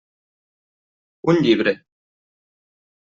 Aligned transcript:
Un 1.33 1.39
llibre. 1.43 1.73